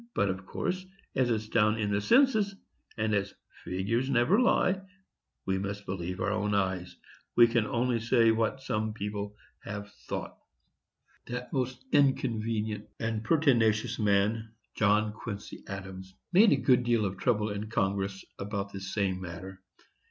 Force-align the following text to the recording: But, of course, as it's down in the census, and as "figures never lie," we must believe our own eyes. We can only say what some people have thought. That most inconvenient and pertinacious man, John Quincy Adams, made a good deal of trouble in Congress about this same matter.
But, 0.15 0.29
of 0.29 0.47
course, 0.47 0.83
as 1.15 1.29
it's 1.29 1.47
down 1.47 1.77
in 1.77 1.91
the 1.91 2.01
census, 2.01 2.55
and 2.97 3.13
as 3.13 3.35
"figures 3.63 4.09
never 4.09 4.39
lie," 4.39 4.81
we 5.45 5.59
must 5.59 5.85
believe 5.85 6.19
our 6.19 6.31
own 6.31 6.55
eyes. 6.55 6.97
We 7.35 7.45
can 7.45 7.67
only 7.67 7.99
say 7.99 8.31
what 8.31 8.61
some 8.63 8.93
people 8.93 9.35
have 9.63 9.93
thought. 10.07 10.35
That 11.27 11.53
most 11.53 11.85
inconvenient 11.91 12.89
and 12.99 13.23
pertinacious 13.23 13.99
man, 13.99 14.55
John 14.73 15.13
Quincy 15.13 15.63
Adams, 15.67 16.15
made 16.33 16.51
a 16.51 16.55
good 16.55 16.83
deal 16.83 17.05
of 17.05 17.17
trouble 17.19 17.51
in 17.51 17.69
Congress 17.69 18.25
about 18.39 18.73
this 18.73 18.91
same 18.95 19.21
matter. 19.21 19.61